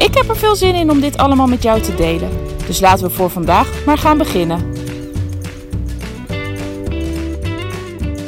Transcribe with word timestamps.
Ik 0.00 0.14
heb 0.14 0.28
er 0.28 0.36
veel 0.36 0.56
zin 0.56 0.74
in 0.74 0.90
om 0.90 1.00
dit 1.00 1.16
allemaal 1.16 1.46
met 1.46 1.62
jou 1.62 1.80
te 1.80 1.94
delen. 1.94 2.30
Dus 2.66 2.80
laten 2.80 3.06
we 3.06 3.10
voor 3.10 3.30
vandaag 3.30 3.84
maar 3.84 3.98
gaan 3.98 4.18
beginnen. 4.18 4.60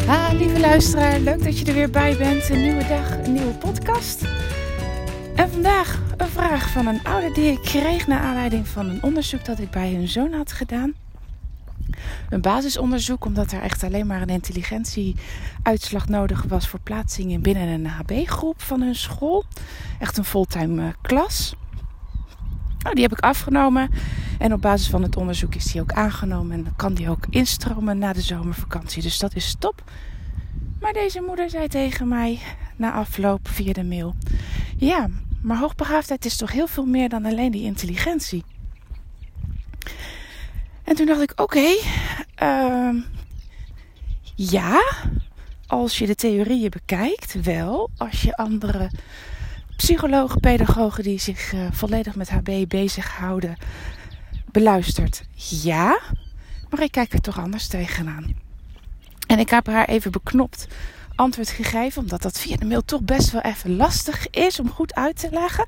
Ha, 0.06 0.32
lieve 0.32 0.60
luisteraar, 0.60 1.18
leuk 1.18 1.44
dat 1.44 1.58
je 1.58 1.64
er 1.64 1.74
weer 1.74 1.90
bij 1.90 2.16
bent. 2.16 2.48
Een 2.48 2.62
nieuwe 2.62 2.86
dag, 2.88 3.24
een 3.24 3.32
nieuwe 3.32 3.52
podcast. 3.52 4.22
En 5.34 5.50
vandaag 5.50 6.00
een 6.16 6.28
vraag 6.28 6.70
van 6.70 6.86
een 6.86 7.04
ouder 7.04 7.34
die 7.34 7.50
ik 7.50 7.62
kreeg 7.62 8.06
naar 8.06 8.20
aanleiding 8.20 8.68
van 8.68 8.88
een 8.88 9.02
onderzoek 9.02 9.44
dat 9.44 9.58
ik 9.58 9.70
bij 9.70 9.92
hun 9.92 10.08
zoon 10.08 10.32
had 10.32 10.52
gedaan. 10.52 10.94
Een 12.30 12.41
basisonderzoek, 12.41 13.24
omdat 13.24 13.52
er 13.52 13.62
echt 13.62 13.84
alleen 13.84 14.06
maar 14.06 14.22
een 14.22 14.28
intelligentieuitslag 14.28 16.08
nodig 16.08 16.44
was 16.48 16.68
voor 16.68 16.80
plaatsing 16.80 17.42
binnen 17.42 17.68
een 17.68 17.86
HB-groep 17.86 18.62
van 18.62 18.80
hun 18.80 18.94
school. 18.94 19.44
Echt 19.98 20.18
een 20.18 20.24
fulltime 20.24 20.82
eh, 20.82 20.92
klas. 21.02 21.54
Nou, 22.83 22.94
die 22.94 23.05
heb 23.05 23.12
ik 23.12 23.25
afgenomen. 23.25 23.91
En 24.38 24.52
op 24.52 24.61
basis 24.61 24.88
van 24.88 25.02
het 25.02 25.16
onderzoek 25.16 25.55
is 25.55 25.64
die 25.64 25.80
ook 25.80 25.92
aangenomen. 25.92 26.56
En 26.56 26.64
dan 26.64 26.77
kan 26.77 26.94
die 26.94 27.11
ook 27.11 27.27
instromen 27.30 27.98
na 27.98 28.12
de 28.12 28.20
zomervakantie. 28.20 29.02
Dus 29.02 29.19
dat 29.19 29.34
is 29.34 29.56
top. 29.58 29.83
Maar 30.80 30.92
deze 30.92 31.20
moeder 31.20 31.50
zei 31.50 31.69
tegen 31.69 32.08
mij 32.08 32.38
na 32.77 32.92
afloop 32.92 33.48
via 33.48 33.72
de 33.72 33.84
mail: 33.84 34.14
Ja, 34.77 35.08
maar 35.42 35.58
hoogbegaafdheid 35.58 36.25
is 36.25 36.36
toch 36.36 36.53
heel 36.53 36.66
veel 36.66 36.86
meer 36.86 37.08
dan 37.08 37.25
alleen 37.25 37.50
die 37.50 37.64
intelligentie. 37.64 38.44
En 40.84 40.94
toen 40.94 41.06
dacht 41.06 41.20
ik: 41.20 41.41
Oké, 41.41 41.69
uh, 42.42 43.03
ja, 44.34 44.83
als 45.66 45.98
je 45.98 46.06
de 46.06 46.14
theorieën 46.14 46.70
bekijkt, 46.70 47.42
wel. 47.42 47.91
Als 47.97 48.22
je 48.22 48.36
andere 48.36 48.91
psychologen, 49.83 50.41
pedagogen 50.41 51.02
die 51.02 51.20
zich 51.20 51.52
uh, 51.52 51.66
volledig 51.70 52.14
met 52.14 52.30
HB 52.30 52.69
bezighouden, 52.69 53.56
beluistert, 54.52 55.22
ja. 55.34 56.00
Maar 56.70 56.83
ik 56.83 56.91
kijk 56.91 57.12
er 57.12 57.20
toch 57.20 57.38
anders 57.38 57.66
tegenaan. 57.66 58.34
En 59.27 59.38
ik 59.38 59.50
heb 59.50 59.66
haar 59.66 59.88
even 59.88 60.12
beknopt 60.12 60.66
antwoord 61.14 61.48
gegeven, 61.48 62.03
omdat 62.03 62.22
dat 62.22 62.41
via 62.41 62.56
de 62.56 62.64
mail 62.64 62.84
toch 62.84 63.03
best 63.03 63.30
wel 63.30 63.41
even 63.41 63.77
lastig 63.77 64.30
is 64.30 64.60
om 64.60 64.70
goed 64.70 64.94
uit 64.94 65.19
te 65.19 65.28
leggen. 65.30 65.66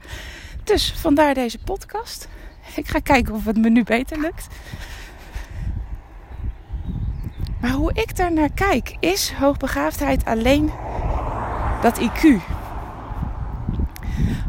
Dus 0.64 0.92
vandaar 0.96 1.34
deze 1.34 1.58
podcast. 1.58 2.28
Ik 2.74 2.88
ga 2.88 2.98
kijken 2.98 3.34
of 3.34 3.44
het 3.44 3.56
me 3.56 3.70
nu 3.70 3.82
beter 3.82 4.20
lukt. 4.20 4.46
Maar 7.60 7.72
hoe 7.72 7.92
ik 7.92 8.16
daar 8.16 8.32
naar 8.32 8.52
kijk, 8.52 8.96
is 9.00 9.32
hoogbegaafdheid 9.32 10.24
alleen 10.24 10.70
dat 11.82 12.00
IQ. 12.00 12.42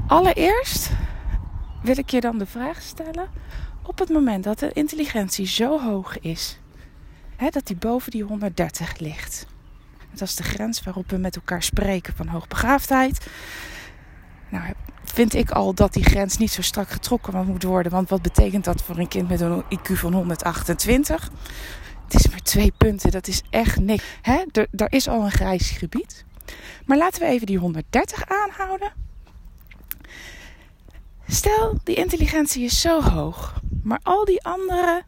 Allereerst 0.07 0.89
wil 1.81 1.97
ik 1.97 2.09
je 2.09 2.21
dan 2.21 2.37
de 2.37 2.45
vraag 2.45 2.81
stellen: 2.81 3.29
op 3.83 3.99
het 3.99 4.09
moment 4.09 4.43
dat 4.43 4.59
de 4.59 4.71
intelligentie 4.73 5.47
zo 5.47 5.79
hoog 5.79 6.19
is, 6.19 6.59
hè, 7.35 7.49
dat 7.49 7.67
die 7.67 7.75
boven 7.75 8.11
die 8.11 8.23
130 8.23 8.97
ligt, 8.97 9.45
dat 10.09 10.27
is 10.27 10.35
de 10.35 10.43
grens 10.43 10.83
waarop 10.83 11.09
we 11.09 11.17
met 11.17 11.35
elkaar 11.35 11.63
spreken 11.63 12.15
van 12.15 12.27
hoogbegaafdheid. 12.27 13.27
Nou, 14.49 14.73
vind 15.03 15.33
ik 15.33 15.51
al 15.51 15.73
dat 15.73 15.93
die 15.93 16.03
grens 16.03 16.37
niet 16.37 16.51
zo 16.51 16.61
strak 16.61 16.89
getrokken 16.89 17.45
moet 17.45 17.63
worden. 17.63 17.91
Want 17.91 18.09
wat 18.09 18.21
betekent 18.21 18.63
dat 18.65 18.81
voor 18.81 18.97
een 18.97 19.07
kind 19.07 19.29
met 19.29 19.41
een 19.41 19.63
IQ 19.63 19.91
van 19.93 20.13
128? 20.13 21.31
Het 22.03 22.13
is 22.13 22.29
maar 22.29 22.41
twee 22.41 22.73
punten, 22.77 23.11
dat 23.11 23.27
is 23.27 23.41
echt 23.49 23.79
niks. 23.79 24.03
Hè? 24.21 24.43
Er, 24.51 24.67
er 24.75 24.93
is 24.93 25.07
al 25.07 25.23
een 25.23 25.31
grijs 25.31 25.69
gebied. 25.69 26.25
Maar 26.85 26.97
laten 26.97 27.21
we 27.21 27.27
even 27.27 27.47
die 27.47 27.57
130 27.57 28.29
aanhouden. 28.29 28.91
Stel, 31.27 31.79
die 31.83 31.95
intelligentie 31.95 32.63
is 32.63 32.81
zo 32.81 33.01
hoog, 33.01 33.61
maar 33.83 33.99
al 34.03 34.25
die 34.25 34.43
andere 34.43 35.03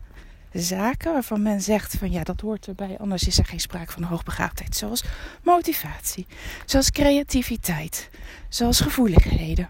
zaken 0.52 1.14
waarvan 1.14 1.42
men 1.42 1.62
zegt 1.62 1.96
van 1.98 2.12
ja, 2.12 2.24
dat 2.24 2.42
hoort 2.42 2.68
erbij, 2.68 2.98
anders 3.00 3.28
is 3.28 3.38
er 3.38 3.46
geen 3.46 3.60
sprake 3.60 3.92
van 3.92 4.04
hoogbegaafdheid, 4.04 4.76
zoals 4.76 5.04
motivatie, 5.44 6.28
zoals 6.66 6.92
creativiteit, 6.92 8.10
zoals 8.50 8.80
gevoeligheden. 8.80 9.70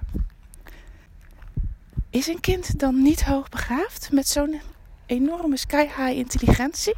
Is 2.10 2.28
een 2.28 2.40
kind 2.40 2.80
dan 2.80 3.02
niet 3.02 3.24
hoogbegaafd 3.24 4.12
met 4.12 4.28
zo'n 4.28 4.62
enorme 5.06 5.58
sky-high 5.58 6.18
intelligentie? 6.18 6.96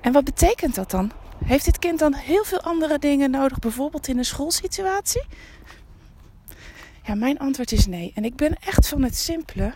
En 0.00 0.12
wat 0.12 0.24
betekent 0.24 0.74
dat 0.74 0.90
dan? 0.90 1.12
Heeft 1.44 1.64
dit 1.64 1.78
kind 1.78 1.98
dan 1.98 2.14
heel 2.14 2.44
veel 2.44 2.60
andere 2.60 2.98
dingen 2.98 3.30
nodig, 3.30 3.58
bijvoorbeeld 3.58 4.08
in 4.08 4.18
een 4.18 4.24
schoolsituatie? 4.24 5.24
Ja, 7.06 7.14
mijn 7.14 7.38
antwoord 7.38 7.72
is 7.72 7.86
nee. 7.86 8.12
En 8.14 8.24
ik 8.24 8.36
ben 8.36 8.54
echt 8.54 8.88
van 8.88 9.02
het 9.02 9.16
simpele. 9.16 9.72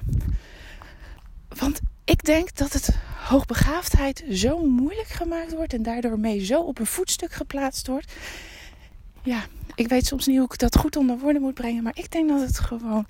Want 1.48 1.80
ik 2.04 2.24
denk 2.24 2.56
dat 2.56 2.72
het 2.72 2.96
hoogbegaafdheid 3.28 4.24
zo 4.30 4.66
moeilijk 4.66 5.08
gemaakt 5.08 5.54
wordt 5.54 5.72
en 5.72 5.82
daardoor 5.82 6.18
mee 6.18 6.44
zo 6.44 6.60
op 6.60 6.78
een 6.78 6.86
voetstuk 6.86 7.32
geplaatst 7.32 7.86
wordt. 7.86 8.12
Ja, 9.22 9.44
ik 9.74 9.88
weet 9.88 10.06
soms 10.06 10.26
niet 10.26 10.36
hoe 10.36 10.52
ik 10.52 10.58
dat 10.58 10.76
goed 10.76 10.96
onder 10.96 11.18
woorden 11.18 11.42
moet 11.42 11.54
brengen, 11.54 11.82
maar 11.82 11.96
ik 11.96 12.10
denk 12.10 12.28
dat 12.28 12.40
het 12.40 12.58
gewoon 12.58 13.06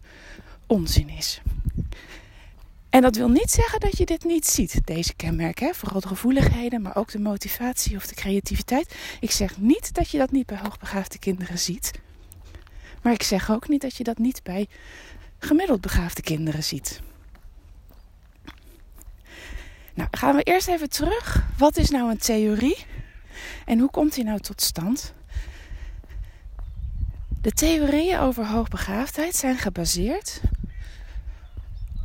onzin 0.67 1.09
is. 1.09 1.41
En 2.91 3.03
dat 3.03 3.17
wil 3.17 3.29
niet 3.29 3.51
zeggen 3.51 3.81
dat 3.81 3.99
je 3.99 4.07
dit 4.07 4.25
niet 4.25 4.47
ziet, 4.47 4.81
deze 4.85 5.15
kenmerken. 5.15 5.67
Hè? 5.67 5.75
Vooral 5.75 6.01
de 6.01 6.09
gevoeligheden, 6.09 6.83
maar 6.83 6.97
ook 6.97 7.11
de 7.11 7.19
motivatie 7.19 7.97
of 7.97 8.07
de 8.07 8.15
creativiteit. 8.15 8.95
Ik 9.21 9.31
zeg 9.31 9.59
niet 9.59 9.95
dat 9.95 10.11
je 10.11 10.19
dat 10.19 10.31
niet 10.31 10.47
bij 10.47 10.59
hoogbegaafde 10.63 11.19
kinderen 11.19 11.59
ziet. 11.59 11.91
Maar 13.09 13.17
ik 13.17 13.23
zeg 13.23 13.51
ook 13.51 13.69
niet 13.69 13.81
dat 13.81 13.97
je 13.97 14.05
dat 14.05 14.19
niet 14.19 14.43
bij 14.43 14.69
gemiddeld 15.39 15.81
begaafde 15.81 16.23
kinderen 16.23 16.65
ziet. 16.65 17.01
Nou, 19.95 20.09
gaan 20.11 20.37
we 20.37 20.43
eerst 20.43 20.69
even 20.69 20.89
terug. 20.89 21.45
Wat 21.59 21.77
is 21.77 21.91
nou 21.91 22.11
een 22.11 22.19
theorie? 22.19 22.87
En 23.65 23.79
hoe 23.79 23.91
komt 23.91 24.15
die 24.15 24.25
nou 24.25 24.41
tot 24.41 24.61
stand? 24.61 25.15
De 27.41 27.51
theorieën 27.51 28.19
over 28.19 28.47
hoogbegaafdheid 28.47 29.35
zijn 29.37 29.59
gebaseerd 29.59 30.41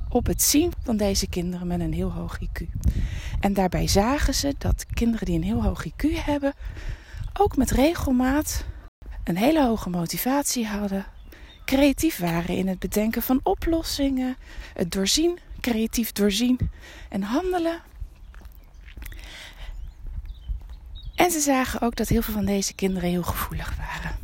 op 0.09 0.25
het 0.25 0.41
zien 0.41 0.71
van 0.83 0.97
deze 0.97 1.27
kinderen 1.27 1.67
met 1.67 1.79
een 1.79 1.93
heel 1.93 2.11
hoog 2.11 2.39
IQ. 2.41 2.65
En 3.39 3.53
daarbij 3.53 3.87
zagen 3.87 4.33
ze 4.33 4.55
dat 4.57 4.85
kinderen 4.85 5.25
die 5.25 5.35
een 5.35 5.43
heel 5.43 5.63
hoog 5.63 5.87
IQ 5.87 6.07
hebben, 6.13 6.53
ook 7.33 7.57
met 7.57 7.71
regelmaat 7.71 8.65
een 9.23 9.37
hele 9.37 9.65
hoge 9.65 9.89
motivatie 9.89 10.67
hadden, 10.67 11.05
creatief 11.65 12.17
waren 12.17 12.55
in 12.55 12.67
het 12.67 12.79
bedenken 12.79 13.21
van 13.21 13.39
oplossingen, 13.43 14.37
het 14.73 14.91
doorzien, 14.91 15.39
creatief 15.61 16.11
doorzien 16.11 16.59
en 17.09 17.21
handelen. 17.21 17.81
En 21.15 21.31
ze 21.31 21.39
zagen 21.39 21.81
ook 21.81 21.95
dat 21.95 22.07
heel 22.07 22.21
veel 22.21 22.33
van 22.33 22.45
deze 22.45 22.73
kinderen 22.73 23.09
heel 23.09 23.23
gevoelig 23.23 23.75
waren. 23.75 24.15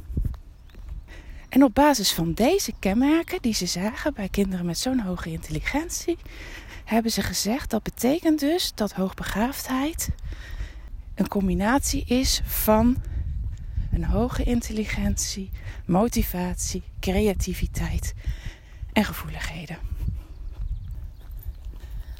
En 1.49 1.63
op 1.63 1.73
basis 1.73 2.13
van 2.13 2.33
deze 2.33 2.73
kenmerken 2.79 3.41
die 3.41 3.53
ze 3.53 3.65
zagen 3.65 4.13
bij 4.13 4.29
kinderen 4.29 4.65
met 4.65 4.77
zo'n 4.77 4.99
hoge 4.99 5.31
intelligentie, 5.31 6.17
hebben 6.85 7.11
ze 7.11 7.21
gezegd 7.21 7.69
dat 7.69 7.83
betekent 7.83 8.39
dus 8.39 8.71
dat 8.75 8.93
hoogbegaafdheid 8.93 10.09
een 11.15 11.27
combinatie 11.27 12.05
is 12.05 12.41
van 12.45 12.97
hoge 14.05 14.43
intelligentie, 14.43 15.49
motivatie, 15.85 16.83
creativiteit 16.99 18.13
en 18.93 19.05
gevoeligheden. 19.05 19.77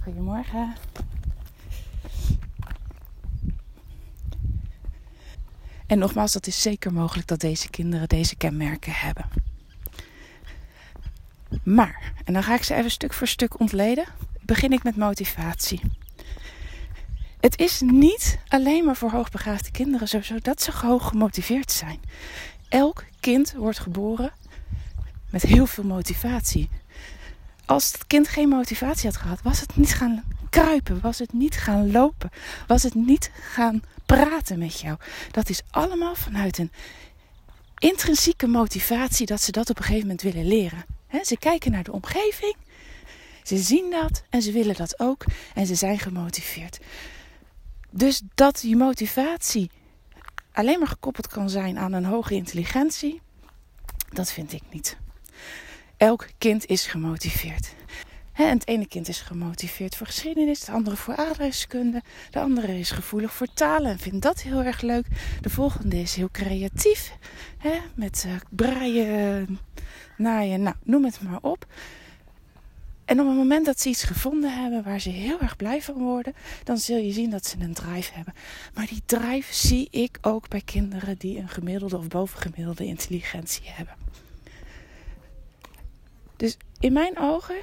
Goedemorgen. 0.04 0.76
En 5.88 6.00
nogmaals, 6.00 6.32
dat 6.32 6.48
is 6.48 6.62
zeker 6.62 6.94
mogelijk 6.94 7.28
dat 7.28 7.40
deze 7.40 7.70
kinderen 7.70 8.08
deze 8.08 8.36
kenmerken 8.36 8.94
hebben. 8.94 9.26
Maar, 11.64 12.14
en 12.26 12.34
dan 12.34 12.44
ga 12.44 12.56
ik 12.56 12.64
ze 12.64 12.76
even 12.76 12.92
stuk 12.92 13.14
voor 13.14 13.28
stuk 13.28 13.60
ontleden, 13.60 14.06
begin 14.42 14.72
ik 14.72 14.84
met 14.84 14.96
motivatie. 14.96 15.82
Het 17.40 17.60
is 17.60 17.82
niet 17.82 18.40
alleen 18.48 18.86
maar 18.86 18.96
voor 18.96 19.12
hoogbegaafde 19.12 19.72
kinderen 19.72 20.08
zo, 20.08 20.20
dat 20.42 20.62
ze 20.62 20.72
hoog 20.72 21.08
gemotiveerd 21.08 21.72
zijn. 21.72 22.00
Elk 22.70 23.04
kind 23.20 23.54
wordt 23.58 23.80
geboren 23.80 24.32
met 25.30 25.42
heel 25.42 25.66
veel 25.66 25.84
motivatie. 25.84 26.70
Als 27.66 27.92
het 27.92 28.08
kind 28.08 28.28
geen 28.28 28.50
motivatie 28.50 29.10
had 29.10 29.18
gehad, 29.18 29.42
was 29.42 29.60
het 29.60 29.76
niet 29.76 29.94
gaan 29.94 30.24
kruipen, 30.50 31.02
was 31.02 31.20
het 31.20 31.34
niet 31.34 31.56
gaan 31.56 31.92
lopen, 31.92 32.30
was 32.68 32.84
het 32.84 32.96
niet 32.96 33.32
gaan 33.42 33.84
praten 34.06 34.60
met 34.60 34.80
jou. 34.80 34.98
Dat 35.32 35.50
is 35.50 35.62
allemaal 35.70 36.16
vanuit 36.16 36.58
een 36.58 36.72
intrinsieke 37.78 38.48
motivatie 38.48 39.26
dat 39.26 39.42
ze 39.42 39.52
dat 39.52 39.70
op 39.70 39.78
een 39.78 39.84
gegeven 39.84 40.08
moment 40.08 40.22
willen 40.22 40.48
leren. 40.48 40.86
ze 41.24 41.38
kijken 41.38 41.72
naar 41.72 41.84
de 41.84 41.92
omgeving, 41.92 42.56
ze 43.44 43.58
zien 43.58 43.92
dat 43.92 44.24
en 44.30 44.42
ze 44.42 44.52
willen 44.52 44.76
dat 44.76 45.00
ook 45.00 45.26
en 45.54 45.66
ze 45.66 45.76
zijn 45.76 46.00
gemotiveerd. 46.00 46.80
Dus 47.90 48.22
dat 48.36 48.60
die 48.60 48.76
motivatie 48.76 49.72
alleen 50.52 50.80
maar 50.80 50.88
gekoppeld 50.88 51.28
kan 51.28 51.50
zijn 51.50 51.78
aan 51.78 51.94
een 51.94 52.06
hoge 52.06 52.34
intelligentie, 52.34 53.22
dat 54.14 54.32
vind 54.32 54.54
ik 54.54 54.64
niet. 54.72 54.98
Elk 55.98 56.28
kind 56.38 56.66
is 56.66 56.86
gemotiveerd. 56.88 57.74
het 58.32 58.68
ene 58.68 58.88
kind 58.88 59.08
is 59.08 59.22
gemotiveerd 59.22 59.96
voor 59.96 60.08
geschiedenis, 60.08 60.60
het 60.60 60.70
andere 60.70 60.96
voor 60.96 61.16
aardrijkskunde, 61.16 62.02
de 62.30 62.40
andere 62.40 62.80
is 62.80 62.92
gevoelig 62.92 63.34
voor 63.34 63.48
talen 63.54 63.92
en 63.92 64.00
vindt 64.00 64.22
dat 64.22 64.42
heel 64.42 64.64
erg 64.64 64.82
leuk. 64.82 65.06
De 65.42 65.50
volgende 65.50 66.02
is 66.02 66.16
heel 66.16 66.30
creatief, 66.32 67.14
met 67.96 68.24
uh, 68.28 68.34
braaien, 68.50 69.60
naaien, 70.18 70.62
nou, 70.62 70.76
noem 70.84 71.06
het 71.06 71.22
maar 71.22 71.40
op. 71.42 71.66
En 73.10 73.20
op 73.20 73.28
het 73.28 73.36
moment 73.36 73.66
dat 73.66 73.80
ze 73.80 73.90
iets 73.90 74.04
gevonden 74.04 74.62
hebben 74.62 74.84
waar 74.84 75.00
ze 75.00 75.10
heel 75.10 75.40
erg 75.40 75.56
blij 75.56 75.82
van 75.82 75.96
worden, 75.96 76.34
dan 76.64 76.78
zul 76.78 76.98
je 76.98 77.12
zien 77.12 77.30
dat 77.30 77.46
ze 77.46 77.56
een 77.60 77.74
drive 77.74 78.14
hebben. 78.14 78.34
Maar 78.74 78.88
die 78.88 79.02
drive 79.06 79.54
zie 79.54 79.88
ik 79.92 80.18
ook 80.22 80.48
bij 80.48 80.62
kinderen 80.62 81.18
die 81.18 81.38
een 81.38 81.50
gemiddelde 81.50 81.98
of 81.98 82.08
bovengemiddelde 82.08 82.86
intelligentie 82.86 83.64
hebben. 83.66 83.96
Dus 86.36 86.58
in 86.80 86.94
mijn 86.94 87.18
ogen 87.18 87.58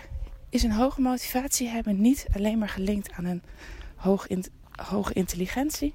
is 0.50 0.62
een 0.62 0.72
hoge 0.72 1.00
motivatie 1.00 1.68
hebben 1.68 2.00
niet 2.00 2.26
alleen 2.34 2.58
maar 2.58 2.68
gelinkt 2.68 3.12
aan 3.12 3.24
een 3.24 3.42
hoge 4.76 5.14
intelligentie. 5.14 5.94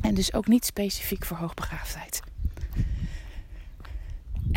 En 0.00 0.14
dus 0.14 0.32
ook 0.32 0.46
niet 0.46 0.64
specifiek 0.64 1.24
voor 1.24 1.36
hoogbegaafdheid. 1.36 2.22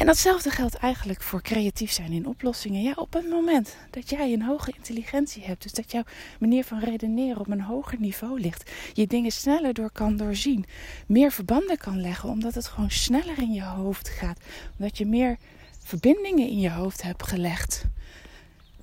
Datzelfde 0.08 0.50
geldt 0.50 0.76
eigenlijk 0.76 1.22
voor 1.22 1.42
creatief 1.42 1.92
zijn 1.92 2.12
in 2.12 2.28
oplossingen. 2.28 2.82
Ja, 2.82 2.94
op 2.96 3.14
het 3.14 3.30
moment 3.30 3.76
dat 3.90 4.10
jij 4.10 4.34
een 4.34 4.42
hoge 4.42 4.74
intelligentie 4.76 5.44
hebt, 5.44 5.64
dus 5.64 5.72
dat 5.72 5.92
jouw 5.92 6.04
manier 6.40 6.64
van 6.64 6.80
redeneren 6.80 7.40
op 7.40 7.50
een 7.50 7.62
hoger 7.62 8.00
niveau 8.00 8.40
ligt, 8.40 8.72
je 8.94 9.08
dingen 9.08 9.32
sneller 9.32 9.74
door 9.74 9.92
kan 9.92 10.18
doorzien, 10.18 10.66
meer 11.08 11.32
verbanden 11.32 11.78
kan 11.78 12.02
leggen, 12.02 12.30
omdat 12.30 12.54
het 12.56 12.68
gewoon 12.68 12.92
sneller 12.92 13.38
in 13.38 13.54
je 13.54 13.64
hoofd 13.64 14.10
gaat, 14.10 14.40
omdat 14.78 14.98
je 14.98 15.06
meer 15.06 15.38
verbindingen 15.84 16.50
in 16.50 16.60
je 16.60 16.72
hoofd 16.72 17.02
hebt 17.02 17.28
gelegd. 17.28 17.84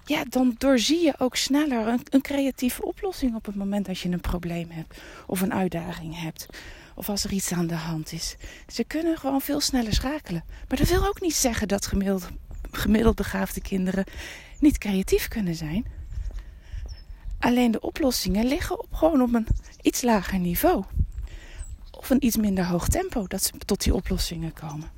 Ja, 0.05 0.25
dan 0.29 0.55
doorzie 0.59 1.05
je 1.05 1.15
ook 1.19 1.37
sneller 1.37 1.87
een, 1.87 2.01
een 2.11 2.23
creatieve 2.23 2.85
oplossing 2.85 3.35
op 3.35 3.47
het 3.47 3.55
moment 3.55 3.87
dat 3.87 3.99
je 3.99 4.09
een 4.09 4.21
probleem 4.21 4.71
hebt 4.71 5.01
of 5.27 5.41
een 5.41 5.55
uitdaging 5.55 6.21
hebt 6.21 6.47
of 6.95 7.09
als 7.09 7.25
er 7.25 7.33
iets 7.33 7.53
aan 7.53 7.67
de 7.67 7.75
hand 7.75 8.13
is. 8.13 8.37
Ze 8.67 8.85
kunnen 8.85 9.19
gewoon 9.19 9.41
veel 9.41 9.61
sneller 9.61 9.95
schakelen. 9.95 10.45
Maar 10.69 10.79
dat 10.79 10.89
wil 10.89 11.07
ook 11.07 11.21
niet 11.21 11.35
zeggen 11.35 11.69
dat 11.69 11.87
gemiddeld, 11.87 12.29
gemiddeld 12.71 13.17
begaafde 13.17 13.61
kinderen 13.61 14.05
niet 14.61 14.79
creatief 14.79 15.29
kunnen 15.29 15.55
zijn. 15.55 15.87
Alleen 17.39 17.71
de 17.71 17.81
oplossingen 17.81 18.47
liggen 18.47 18.79
op, 18.79 18.95
gewoon 18.95 19.23
op 19.23 19.35
een 19.35 19.47
iets 19.81 20.03
lager 20.03 20.39
niveau. 20.39 20.85
Of 21.91 22.11
een 22.11 22.25
iets 22.25 22.37
minder 22.37 22.65
hoog 22.67 22.89
tempo 22.89 23.27
dat 23.27 23.43
ze 23.43 23.53
tot 23.59 23.83
die 23.83 23.95
oplossingen 23.95 24.53
komen. 24.53 24.91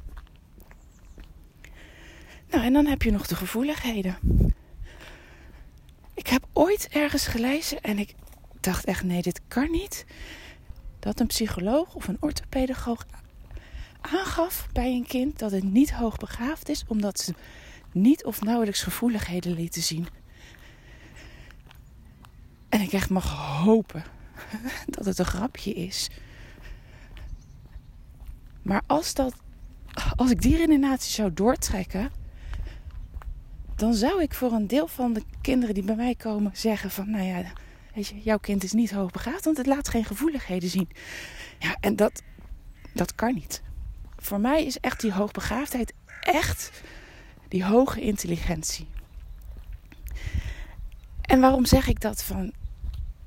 Nou, 2.50 2.64
en 2.64 2.72
dan 2.72 2.86
heb 2.86 3.02
je 3.02 3.10
nog 3.10 3.26
de 3.26 3.36
gevoeligheden. 3.36 4.18
Ik 6.14 6.26
heb 6.26 6.46
ooit 6.52 6.88
ergens 6.88 7.26
gelezen 7.26 7.80
en 7.80 7.98
ik 7.98 8.14
dacht 8.60 8.84
echt: 8.84 9.02
nee, 9.02 9.22
dit 9.22 9.40
kan 9.48 9.70
niet 9.70 10.04
dat 10.98 11.20
een 11.20 11.26
psycholoog 11.26 11.94
of 11.94 12.08
een 12.08 12.16
orthopedagoog 12.20 13.06
aangaf 14.00 14.68
bij 14.72 14.92
een 14.92 15.06
kind 15.06 15.38
dat 15.38 15.50
het 15.50 15.64
niet 15.64 15.92
hoogbegaafd 15.92 16.68
is 16.68 16.84
omdat 16.86 17.20
ze 17.20 17.34
niet 17.92 18.24
of 18.24 18.42
nauwelijks 18.42 18.82
gevoeligheden 18.82 19.52
lieten 19.52 19.82
zien. 19.82 20.06
En 22.68 22.80
ik 22.80 22.92
echt 22.92 23.10
mag 23.10 23.32
hopen 23.62 24.04
dat 24.96 25.04
het 25.04 25.18
een 25.18 25.24
grapje 25.24 25.72
is. 25.72 26.10
Maar 28.62 28.82
als, 28.86 29.14
dat, 29.14 29.34
als 30.16 30.30
ik 30.30 30.42
die 30.42 30.56
redenatie 30.56 31.12
zou 31.12 31.32
doortrekken, 31.32 32.10
dan 33.76 33.94
zou 33.94 34.22
ik 34.22 34.34
voor 34.34 34.52
een 34.52 34.66
deel 34.66 34.86
van 34.86 35.12
de 35.12 35.22
kinderen 35.40 35.74
die 35.74 35.84
bij 35.84 35.96
mij 35.96 36.14
komen 36.14 36.50
zeggen 36.54 36.90
van, 36.90 37.10
nou 37.10 37.24
ja, 37.24 37.42
Je, 37.96 38.22
jouw 38.22 38.38
kind 38.38 38.64
is 38.64 38.72
niet 38.72 38.92
hoogbegaafd, 38.92 39.44
want 39.44 39.56
het 39.56 39.66
laat 39.66 39.88
geen 39.88 40.04
gevoeligheden 40.04 40.68
zien. 40.68 40.88
Ja, 41.58 41.76
en 41.80 41.96
dat, 41.96 42.22
dat 42.92 43.14
kan 43.14 43.34
niet. 43.34 43.62
Voor 44.16 44.40
mij 44.40 44.64
is 44.64 44.80
echt 44.80 45.00
die 45.00 45.12
hoogbegaafdheid 45.12 45.92
echt 46.20 46.82
die 47.48 47.64
hoge 47.64 48.00
intelligentie. 48.00 48.86
En 51.20 51.40
waarom 51.40 51.66
zeg 51.66 51.88
ik 51.88 52.00
dat 52.00 52.22
van 52.22 52.52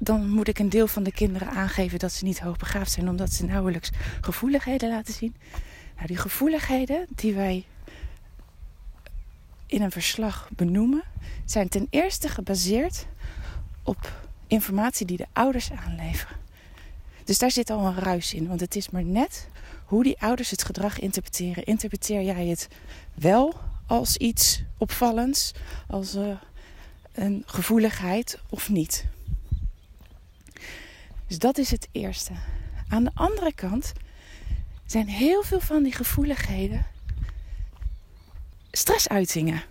dan 0.01 0.30
moet 0.30 0.48
ik 0.48 0.60
een 0.60 0.69
deel 0.69 0.88
van 0.88 1.04
de 1.04 1.12
kinderen 1.12 1.50
aangeven 1.50 2.00
dat 2.00 2.12
ze 2.12 2.24
niet 2.24 2.39
hoogbegaafd 2.39 2.92
zijn, 2.92 3.10
omdat 3.10 3.33
ze 3.33 3.45
nauwelijks 3.45 3.89
gevoeligheden 4.21 4.89
laten 4.89 5.13
zien. 5.13 5.36
Nou, 5.95 6.07
die 6.07 6.18
gevoeligheden 6.18 7.07
die 7.10 7.33
wij 7.33 7.66
in 9.66 9.81
een 9.81 9.92
verslag 9.92 10.50
benoemen, 10.56 11.04
zijn 11.45 11.69
ten 11.69 11.88
eerste 11.89 12.30
gebaseerd 12.30 13.06
op 13.83 14.28
informatie 14.49 15.05
die 15.05 15.17
de 15.17 15.27
ouders 15.33 15.71
aanleveren. 15.71 16.37
Dus 17.23 17.37
daar 17.37 17.51
zit 17.51 17.69
al 17.69 17.85
een 17.85 17.99
ruis 17.99 18.33
in, 18.33 18.47
want 18.47 18.59
het 18.59 18.75
is 18.75 18.89
maar 18.89 19.03
net 19.03 19.47
hoe 19.85 20.03
die 20.03 20.21
ouders 20.21 20.49
het 20.49 20.63
gedrag 20.63 20.99
interpreteren. 20.99 21.63
Interpreteer 21.63 22.21
jij 22.21 22.45
het 22.45 22.67
wel 23.13 23.59
als 23.87 24.17
iets 24.17 24.63
opvallends, 24.77 25.51
als 25.87 26.15
uh, 26.15 26.37
een 27.11 27.43
gevoeligheid 27.45 28.39
of 28.49 28.69
niet? 28.69 29.05
Dus 31.27 31.39
dat 31.39 31.57
is 31.57 31.71
het 31.71 31.87
eerste. 31.91 32.33
Aan 32.87 33.03
de 33.03 33.11
andere 33.13 33.53
kant 33.53 33.93
zijn 34.85 35.07
heel 35.07 35.43
veel 35.43 35.59
van 35.59 35.83
die 35.83 35.93
gevoeligheden 35.93 36.85
stressuitingen. 38.71 39.63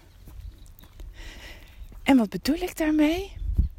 En 2.03 2.17
wat 2.17 2.29
bedoel 2.29 2.63
ik 2.63 2.77
daarmee? 2.77 3.33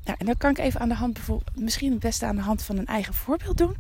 Nou, 0.10 0.22
en 0.22 0.28
dan 0.28 0.38
kan 0.38 0.50
ik 0.50 0.58
even 0.58 0.80
aan 0.80 0.90
de 0.90 0.96
hand, 0.96 1.20
misschien 1.56 1.92
het 1.92 2.00
beste 2.00 2.26
aan 2.26 2.36
de 2.36 2.42
hand 2.42 2.64
van 2.64 2.78
een 2.78 2.86
eigen 2.86 3.14
voorbeeld 3.14 3.58
doen. 3.58 3.76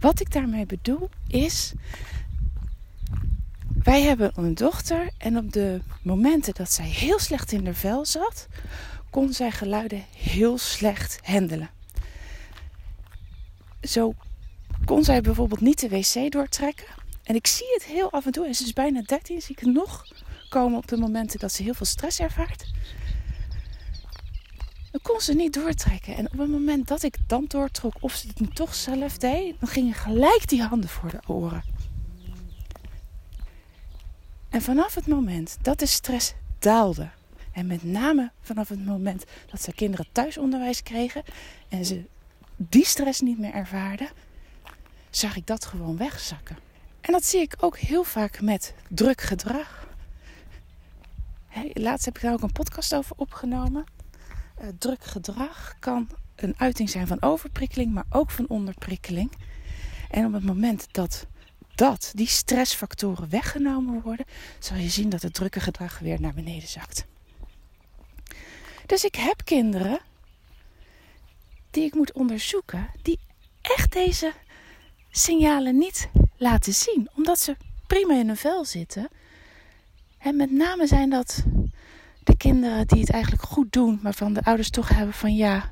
Wat 0.00 0.20
ik 0.20 0.32
daarmee 0.32 0.66
bedoel 0.66 1.08
is, 1.28 1.72
wij 3.82 4.02
hebben 4.02 4.32
een 4.34 4.54
dochter 4.54 5.10
en 5.18 5.36
op 5.36 5.52
de 5.52 5.80
momenten 6.02 6.54
dat 6.54 6.72
zij 6.72 6.84
heel 6.84 7.18
slecht 7.18 7.52
in 7.52 7.64
haar 7.64 7.74
vel 7.74 8.04
zat, 8.04 8.46
kon 9.10 9.32
zij 9.32 9.50
geluiden 9.50 10.04
heel 10.16 10.58
slecht 10.58 11.20
handelen. 11.22 11.70
Zo 13.82 14.14
kon 14.84 15.04
zij 15.04 15.20
bijvoorbeeld 15.20 15.60
niet 15.60 15.80
de 15.80 15.88
wc 15.88 16.32
doortrekken. 16.32 16.86
En 17.22 17.34
ik 17.34 17.46
zie 17.46 17.72
het 17.72 17.84
heel 17.84 18.12
af 18.12 18.26
en 18.26 18.32
toe, 18.32 18.46
en 18.46 18.54
ze 18.54 18.64
is 18.64 18.72
bijna 18.72 19.02
13, 19.02 19.42
zie 19.42 19.56
ik 19.58 19.66
nog 19.66 20.06
komen 20.48 20.78
op 20.78 20.86
de 20.86 20.96
momenten 20.96 21.38
dat 21.38 21.52
ze 21.52 21.62
heel 21.62 21.74
veel 21.74 21.86
stress 21.86 22.20
ervaart. 22.20 22.74
Kon 25.06 25.20
ze 25.20 25.34
niet 25.34 25.52
doortrekken. 25.52 26.16
En 26.16 26.26
op 26.32 26.38
het 26.38 26.48
moment 26.48 26.88
dat 26.88 27.02
ik 27.02 27.16
dan 27.26 27.44
doortrok 27.48 27.94
of 28.00 28.14
ze 28.14 28.28
het 28.34 28.54
toch 28.54 28.74
zelf 28.74 29.18
deed, 29.18 29.60
dan 29.60 29.68
gingen 29.68 29.94
gelijk 29.94 30.48
die 30.48 30.62
handen 30.62 30.88
voor 30.88 31.10
de 31.10 31.20
oren. 31.26 31.62
En 34.48 34.62
vanaf 34.62 34.94
het 34.94 35.06
moment 35.06 35.56
dat 35.62 35.78
de 35.78 35.86
stress 35.86 36.34
daalde, 36.58 37.08
en 37.52 37.66
met 37.66 37.82
name 37.82 38.30
vanaf 38.40 38.68
het 38.68 38.84
moment 38.84 39.24
dat 39.50 39.62
ze 39.62 39.72
kinderen 39.74 40.06
thuisonderwijs 40.12 40.82
kregen 40.82 41.22
en 41.68 41.84
ze 41.84 42.04
die 42.56 42.86
stress 42.86 43.20
niet 43.20 43.38
meer 43.38 43.52
ervaarden, 43.52 44.08
zag 45.10 45.36
ik 45.36 45.46
dat 45.46 45.64
gewoon 45.64 45.96
wegzakken. 45.96 46.56
En 47.00 47.12
dat 47.12 47.24
zie 47.24 47.40
ik 47.40 47.54
ook 47.60 47.78
heel 47.78 48.04
vaak 48.04 48.40
met 48.40 48.74
druk 48.88 49.20
gedrag. 49.20 49.86
laatst 51.72 52.04
heb 52.04 52.16
ik 52.16 52.22
daar 52.22 52.32
ook 52.32 52.42
een 52.42 52.52
podcast 52.52 52.94
over 52.94 53.16
opgenomen. 53.16 53.95
Uh, 54.60 54.68
druk 54.78 55.04
gedrag 55.04 55.74
kan 55.78 56.08
een 56.36 56.54
uiting 56.56 56.90
zijn 56.90 57.06
van 57.06 57.22
overprikkeling, 57.22 57.92
maar 57.92 58.06
ook 58.10 58.30
van 58.30 58.48
onderprikkeling. 58.48 59.32
En 60.10 60.26
op 60.26 60.32
het 60.32 60.44
moment 60.44 60.86
dat 60.90 61.26
dat, 61.74 62.12
die 62.14 62.26
stressfactoren 62.26 63.28
weggenomen 63.28 64.02
worden, 64.02 64.26
zal 64.58 64.76
je 64.76 64.88
zien 64.88 65.08
dat 65.08 65.22
het 65.22 65.34
drukke 65.34 65.60
gedrag 65.60 65.98
weer 65.98 66.20
naar 66.20 66.34
beneden 66.34 66.68
zakt. 66.68 67.06
Dus 68.86 69.04
ik 69.04 69.14
heb 69.14 69.44
kinderen 69.44 69.98
die 71.70 71.84
ik 71.84 71.94
moet 71.94 72.12
onderzoeken, 72.12 72.90
die 73.02 73.18
echt 73.60 73.92
deze 73.92 74.32
signalen 75.10 75.78
niet 75.78 76.08
laten 76.36 76.72
zien, 76.72 77.08
omdat 77.14 77.38
ze 77.38 77.56
prima 77.86 78.14
in 78.14 78.26
hun 78.26 78.36
vel 78.36 78.64
zitten 78.64 79.08
En 80.18 80.36
met 80.36 80.50
name 80.50 80.86
zijn 80.86 81.10
dat 81.10 81.44
de 82.26 82.36
kinderen 82.36 82.86
die 82.86 83.00
het 83.00 83.10
eigenlijk 83.10 83.42
goed 83.42 83.72
doen, 83.72 83.98
maar 84.02 84.14
van 84.14 84.32
de 84.32 84.44
ouders 84.44 84.70
toch 84.70 84.88
hebben 84.88 85.14
van 85.14 85.34
ja, 85.34 85.68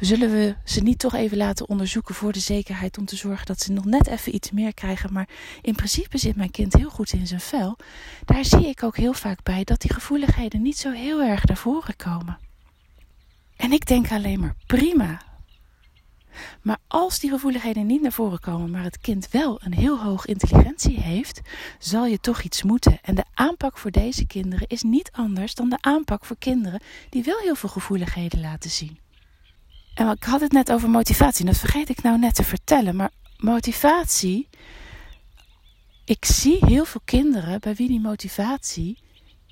zullen 0.00 0.30
we 0.30 0.54
ze 0.64 0.80
niet 0.80 0.98
toch 0.98 1.14
even 1.14 1.36
laten 1.36 1.68
onderzoeken 1.68 2.14
voor 2.14 2.32
de 2.32 2.38
zekerheid 2.38 2.98
om 2.98 3.04
te 3.04 3.16
zorgen 3.16 3.46
dat 3.46 3.60
ze 3.60 3.72
nog 3.72 3.84
net 3.84 4.06
even 4.06 4.34
iets 4.34 4.50
meer 4.50 4.74
krijgen. 4.74 5.12
Maar 5.12 5.28
in 5.60 5.74
principe 5.74 6.18
zit 6.18 6.36
mijn 6.36 6.50
kind 6.50 6.72
heel 6.72 6.90
goed 6.90 7.12
in 7.12 7.26
zijn 7.26 7.40
vel. 7.40 7.76
Daar 8.24 8.44
zie 8.44 8.68
ik 8.68 8.82
ook 8.82 8.96
heel 8.96 9.12
vaak 9.12 9.42
bij 9.42 9.64
dat 9.64 9.80
die 9.80 9.92
gevoeligheden 9.92 10.62
niet 10.62 10.78
zo 10.78 10.90
heel 10.90 11.22
erg 11.22 11.44
naar 11.44 11.56
voren 11.56 11.96
komen. 11.96 12.38
En 13.56 13.72
ik 13.72 13.86
denk 13.86 14.10
alleen 14.10 14.40
maar 14.40 14.54
prima. 14.66 15.20
Maar 16.62 16.78
als 16.88 17.18
die 17.18 17.30
gevoeligheden 17.30 17.86
niet 17.86 18.02
naar 18.02 18.12
voren 18.12 18.40
komen, 18.40 18.70
maar 18.70 18.82
het 18.82 19.00
kind 19.00 19.30
wel 19.30 19.60
een 19.62 19.74
heel 19.74 20.00
hoog 20.00 20.26
intelligentie 20.26 21.00
heeft, 21.00 21.40
zal 21.78 22.06
je 22.06 22.20
toch 22.20 22.42
iets 22.42 22.62
moeten. 22.62 22.98
En 23.02 23.14
de 23.14 23.24
aanpak 23.34 23.78
voor 23.78 23.90
deze 23.90 24.26
kinderen 24.26 24.66
is 24.66 24.82
niet 24.82 25.10
anders 25.12 25.54
dan 25.54 25.68
de 25.68 25.78
aanpak 25.80 26.24
voor 26.24 26.36
kinderen 26.38 26.80
die 27.08 27.22
wel 27.22 27.38
heel 27.38 27.54
veel 27.54 27.68
gevoeligheden 27.68 28.40
laten 28.40 28.70
zien. 28.70 28.98
En 29.94 30.08
ik 30.08 30.24
had 30.24 30.40
het 30.40 30.52
net 30.52 30.72
over 30.72 30.90
motivatie, 30.90 31.44
dat 31.44 31.58
vergeet 31.58 31.88
ik 31.88 32.02
nou 32.02 32.18
net 32.18 32.34
te 32.34 32.44
vertellen. 32.44 32.96
Maar 32.96 33.10
motivatie. 33.36 34.48
Ik 36.04 36.24
zie 36.24 36.58
heel 36.66 36.84
veel 36.84 37.00
kinderen 37.04 37.60
bij 37.60 37.74
wie 37.74 37.88
die 37.88 38.00
motivatie 38.00 38.98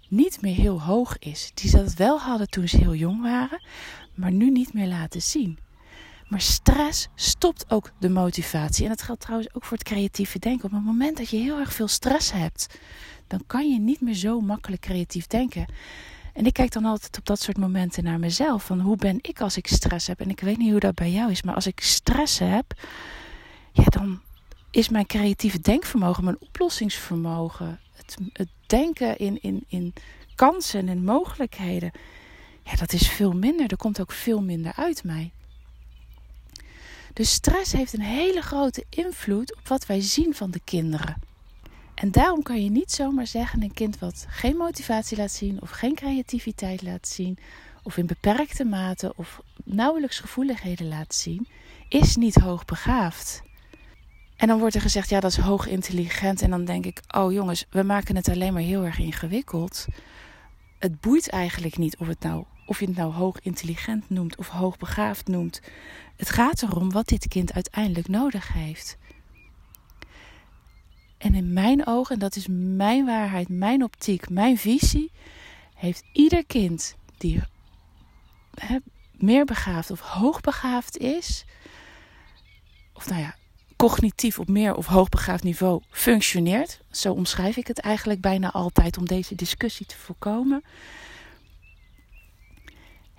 niet 0.09 0.41
meer 0.41 0.55
heel 0.55 0.83
hoog 0.83 1.19
is. 1.19 1.51
Die 1.55 1.71
dat 1.71 1.95
wel 1.95 2.21
hadden 2.21 2.49
toen 2.49 2.69
ze 2.69 2.77
heel 2.77 2.95
jong 2.95 3.23
waren, 3.23 3.63
maar 4.15 4.33
nu 4.33 4.51
niet 4.51 4.73
meer 4.73 4.87
laten 4.87 5.23
zien. 5.23 5.59
Maar 6.31 6.41
stress 6.41 7.09
stopt 7.15 7.65
ook 7.69 7.91
de 7.99 8.09
motivatie. 8.09 8.85
En 8.85 8.91
dat 8.91 9.03
geldt 9.03 9.21
trouwens 9.21 9.55
ook 9.55 9.65
voor 9.65 9.77
het 9.77 9.87
creatieve 9.87 10.39
denken. 10.39 10.65
Op 10.65 10.71
het 10.71 10.85
moment 10.85 11.17
dat 11.17 11.29
je 11.29 11.37
heel 11.37 11.59
erg 11.59 11.73
veel 11.73 11.89
stress 11.89 12.33
hebt, 12.33 12.79
dan 13.27 13.43
kan 13.47 13.71
je 13.73 13.81
niet 13.81 14.01
meer 14.01 14.15
zo 14.15 14.41
makkelijk 14.41 14.83
creatief 14.83 15.27
denken. 15.27 15.67
En 16.33 16.47
ik 16.47 16.53
kijk 16.53 16.73
dan 16.73 16.85
altijd 16.85 17.19
op 17.19 17.27
dat 17.27 17.41
soort 17.41 17.57
momenten 17.57 18.05
naar 18.05 18.19
mezelf. 18.19 18.65
Van 18.65 18.81
hoe 18.81 18.97
ben 18.97 19.19
ik 19.23 19.41
als 19.41 19.57
ik 19.57 19.67
stress 19.67 20.07
heb? 20.07 20.21
En 20.21 20.31
ik 20.31 20.41
weet 20.41 20.59
niet 20.59 20.71
hoe 20.71 20.81
dat 20.81 20.95
bij 20.95 21.11
jou 21.11 21.31
is, 21.31 21.43
maar 21.43 21.55
als 21.55 21.67
ik 21.67 21.81
stress 21.81 22.39
heb, 22.39 22.73
ja, 23.73 23.85
dan 23.85 24.21
is 24.71 24.89
mijn 24.89 25.07
creatieve 25.07 25.61
denkvermogen, 25.61 26.25
mijn 26.25 26.41
oplossingsvermogen, 26.41 27.81
het, 27.93 28.17
het 28.33 28.49
denken 28.67 29.19
in, 29.19 29.43
in, 29.43 29.65
in 29.69 29.95
kansen 30.35 30.89
en 30.89 31.05
mogelijkheden, 31.05 31.91
ja, 32.65 32.75
dat 32.77 32.93
is 32.93 33.09
veel 33.09 33.33
minder. 33.33 33.71
Er 33.71 33.77
komt 33.77 34.01
ook 34.01 34.13
veel 34.13 34.43
minder 34.43 34.73
uit 34.77 35.05
mij. 35.05 35.33
Dus 37.13 37.33
stress 37.33 37.73
heeft 37.73 37.93
een 37.93 38.01
hele 38.01 38.41
grote 38.41 38.85
invloed 38.89 39.57
op 39.57 39.69
wat 39.69 39.87
wij 39.87 40.01
zien 40.01 40.35
van 40.35 40.51
de 40.51 40.61
kinderen. 40.65 41.17
En 41.95 42.11
daarom 42.11 42.43
kan 42.43 42.63
je 42.65 42.71
niet 42.71 42.93
zomaar 42.93 43.27
zeggen: 43.27 43.63
een 43.63 43.75
kind 43.75 43.99
wat 43.99 44.27
geen 44.29 44.57
motivatie 44.57 45.17
laat 45.17 45.33
zien, 45.33 45.61
of 45.61 45.71
geen 45.71 45.95
creativiteit 45.95 46.83
laat 46.83 47.09
zien, 47.09 47.39
of 47.83 47.97
in 47.97 48.07
beperkte 48.07 48.65
mate 48.65 49.13
of 49.17 49.41
nauwelijks 49.65 50.19
gevoeligheden 50.19 50.89
laat 50.89 51.15
zien, 51.15 51.49
is 51.89 52.17
niet 52.17 52.35
hoogbegaafd. 52.35 53.43
En 54.37 54.49
dan 54.49 54.59
wordt 54.59 54.75
er 54.75 54.81
gezegd: 54.81 55.09
ja, 55.09 55.21
dat 55.21 55.31
is 55.31 55.37
hoog 55.37 55.67
intelligent. 55.67 56.43
En 56.43 56.51
dan 56.51 56.65
denk 56.65 56.87
ik: 56.87 57.01
oh 57.17 57.33
jongens, 57.33 57.67
we 57.71 57.83
maken 57.83 58.17
het 58.17 58.29
alleen 58.29 58.53
maar 58.53 58.63
heel 58.63 58.85
erg 58.85 58.99
ingewikkeld. 58.99 59.87
Het 60.79 61.01
boeit 61.01 61.29
eigenlijk 61.29 61.77
niet 61.77 61.97
of, 61.97 62.07
het 62.07 62.21
nou, 62.21 62.45
of 62.71 62.81
je 62.81 62.87
het 62.87 62.97
nou 62.97 63.13
hoog 63.13 63.41
intelligent 63.41 64.11
noemt 64.11 64.37
of 64.37 64.49
hoogbegaafd 64.49 65.27
noemt. 65.27 65.61
Het 66.17 66.31
gaat 66.31 66.63
erom 66.63 66.91
wat 66.91 67.09
dit 67.09 67.29
kind 67.29 67.53
uiteindelijk 67.53 68.09
nodig 68.09 68.53
heeft. 68.53 68.97
En 71.19 71.35
in 71.35 71.53
mijn 71.53 71.87
ogen, 71.87 72.15
en 72.15 72.21
dat 72.21 72.37
is 72.37 72.47
mijn 72.51 73.07
waarheid, 73.07 73.49
mijn 73.49 73.83
optiek, 73.83 74.29
mijn 74.29 74.59
visie, 74.59 75.11
heeft 75.75 76.05
ieder 76.13 76.45
kind 76.47 76.97
die 77.19 77.43
meer 79.13 79.45
begaafd 79.45 79.91
of 79.91 80.01
hoogbegaafd 80.01 80.97
is, 80.99 81.45
of 82.93 83.09
nou 83.09 83.21
ja, 83.21 83.37
cognitief 83.77 84.39
op 84.39 84.49
meer 84.49 84.75
of 84.75 84.87
hoogbegaafd 84.87 85.43
niveau 85.43 85.83
functioneert. 85.91 86.81
Zo 86.91 87.13
omschrijf 87.13 87.57
ik 87.57 87.67
het 87.67 87.79
eigenlijk 87.79 88.21
bijna 88.21 88.51
altijd 88.51 88.99
om 88.99 89.07
deze 89.07 89.35
discussie 89.35 89.87
te 89.87 89.97
voorkomen. 89.97 90.65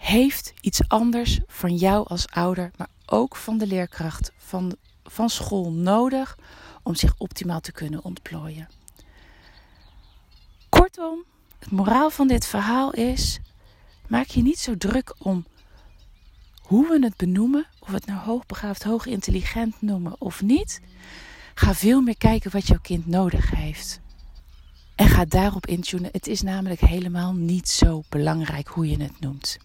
Heeft 0.01 0.53
iets 0.61 0.87
anders 0.87 1.39
van 1.47 1.75
jou 1.75 2.07
als 2.07 2.27
ouder, 2.27 2.71
maar 2.77 2.87
ook 3.05 3.35
van 3.35 3.57
de 3.57 3.67
leerkracht, 3.67 4.31
van, 4.37 4.75
van 5.03 5.29
school 5.29 5.71
nodig 5.71 6.37
om 6.83 6.95
zich 6.95 7.13
optimaal 7.17 7.59
te 7.59 7.71
kunnen 7.71 8.03
ontplooien. 8.03 8.69
Kortom, 10.69 11.23
het 11.59 11.71
moraal 11.71 12.09
van 12.09 12.27
dit 12.27 12.45
verhaal 12.45 12.91
is: 12.91 13.39
maak 14.07 14.25
je 14.25 14.41
niet 14.41 14.59
zo 14.59 14.77
druk 14.77 15.15
om 15.17 15.45
hoe 16.61 16.87
we 16.87 17.05
het 17.05 17.17
benoemen, 17.17 17.67
of 17.79 17.87
we 17.87 17.95
het 17.95 18.05
nou 18.05 18.19
hoogbegaafd, 18.19 18.83
hoog 18.83 19.05
intelligent 19.05 19.81
noemen 19.81 20.15
of 20.21 20.41
niet. 20.41 20.81
Ga 21.53 21.73
veel 21.73 22.01
meer 22.01 22.17
kijken 22.17 22.51
wat 22.51 22.67
jouw 22.67 22.79
kind 22.81 23.07
nodig 23.07 23.51
heeft. 23.51 23.99
En 24.95 25.07
ga 25.07 25.25
daarop 25.25 25.67
intunen. 25.67 26.09
Het 26.11 26.27
is 26.27 26.41
namelijk 26.41 26.79
helemaal 26.79 27.33
niet 27.33 27.69
zo 27.69 28.03
belangrijk 28.09 28.67
hoe 28.67 28.89
je 28.89 29.01
het 29.01 29.19
noemt. 29.19 29.57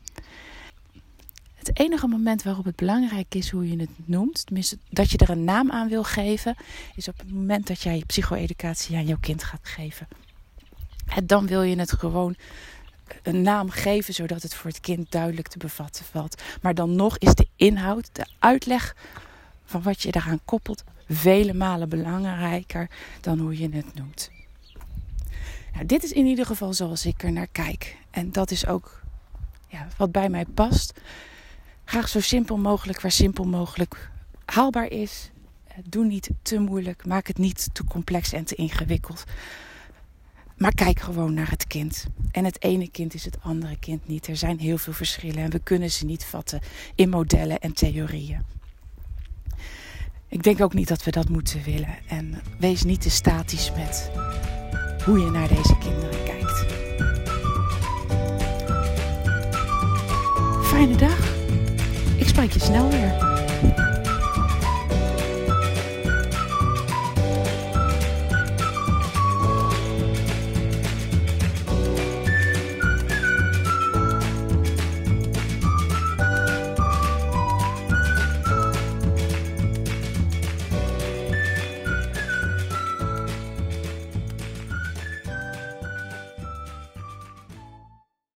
Het 1.54 1.78
enige 1.78 2.06
moment 2.06 2.42
waarop 2.42 2.64
het 2.64 2.76
belangrijk 2.76 3.34
is 3.34 3.50
hoe 3.50 3.70
je 3.70 3.76
het 3.80 3.90
noemt, 4.04 4.46
tenminste 4.46 4.78
dat 4.90 5.10
je 5.10 5.18
er 5.18 5.30
een 5.30 5.44
naam 5.44 5.70
aan 5.70 5.88
wil 5.88 6.04
geven, 6.04 6.56
is 6.94 7.08
op 7.08 7.18
het 7.18 7.32
moment 7.32 7.66
dat 7.66 7.82
jij 7.82 8.02
psycho-educatie 8.06 8.96
aan 8.96 9.06
jouw 9.06 9.18
kind 9.20 9.44
gaat 9.44 9.60
geven. 9.62 10.08
En 11.06 11.26
dan 11.26 11.46
wil 11.46 11.62
je 11.62 11.78
het 11.78 11.92
gewoon 11.92 12.36
een 13.22 13.42
naam 13.42 13.70
geven, 13.70 14.14
zodat 14.14 14.42
het 14.42 14.54
voor 14.54 14.70
het 14.70 14.80
kind 14.80 15.10
duidelijk 15.10 15.48
te 15.48 15.58
bevatten 15.58 16.04
valt. 16.04 16.42
Maar 16.62 16.74
dan 16.74 16.96
nog 16.96 17.18
is 17.18 17.34
de 17.34 17.48
inhoud, 17.56 18.08
de 18.12 18.26
uitleg 18.38 18.96
van 19.64 19.82
wat 19.82 20.02
je 20.02 20.14
eraan 20.14 20.40
koppelt, 20.44 20.84
vele 21.08 21.54
malen 21.54 21.88
belangrijker 21.88 22.90
dan 23.20 23.38
hoe 23.38 23.58
je 23.58 23.68
het 23.68 23.94
noemt. 23.94 24.30
Nou, 25.72 25.86
dit 25.86 26.02
is 26.02 26.12
in 26.12 26.26
ieder 26.26 26.46
geval 26.46 26.72
zoals 26.72 27.06
ik 27.06 27.22
er 27.22 27.32
naar 27.32 27.48
kijk. 27.52 27.96
En 28.10 28.32
dat 28.32 28.50
is 28.50 28.66
ook 28.66 29.02
wat 29.96 30.12
bij 30.12 30.28
mij 30.28 30.44
past. 30.44 31.00
Graag 31.84 32.08
zo 32.08 32.20
simpel 32.20 32.56
mogelijk, 32.56 33.00
waar 33.00 33.10
simpel 33.10 33.44
mogelijk 33.44 34.10
haalbaar 34.44 34.90
is. 34.90 35.30
Doe 35.84 36.04
niet 36.04 36.30
te 36.42 36.58
moeilijk, 36.58 37.06
maak 37.06 37.26
het 37.26 37.38
niet 37.38 37.68
te 37.72 37.84
complex 37.84 38.32
en 38.32 38.44
te 38.44 38.54
ingewikkeld. 38.54 39.24
Maar 40.56 40.74
kijk 40.74 41.00
gewoon 41.00 41.34
naar 41.34 41.50
het 41.50 41.66
kind. 41.66 42.06
En 42.30 42.44
het 42.44 42.62
ene 42.62 42.90
kind 42.90 43.14
is 43.14 43.24
het 43.24 43.42
andere 43.42 43.78
kind 43.78 44.08
niet. 44.08 44.26
Er 44.26 44.36
zijn 44.36 44.58
heel 44.58 44.78
veel 44.78 44.92
verschillen 44.92 45.42
en 45.42 45.50
we 45.50 45.58
kunnen 45.58 45.90
ze 45.90 46.04
niet 46.04 46.24
vatten 46.24 46.60
in 46.94 47.08
modellen 47.08 47.58
en 47.58 47.72
theorieën. 47.72 48.42
Ik 50.28 50.42
denk 50.42 50.60
ook 50.60 50.74
niet 50.74 50.88
dat 50.88 51.04
we 51.04 51.10
dat 51.10 51.28
moeten 51.28 51.62
willen. 51.62 51.98
En 52.08 52.40
wees 52.58 52.82
niet 52.82 53.00
te 53.00 53.10
statisch 53.10 53.72
met 53.76 54.10
hoe 55.04 55.18
je 55.18 55.30
naar 55.30 55.48
deze 55.48 55.78
kinderen 55.78 56.25
Fijne 60.76 60.96
dag. 60.96 61.34
Ik 62.16 62.28
spreek 62.28 62.52
je 62.52 62.60
snel 62.60 62.88
weer. 62.88 63.35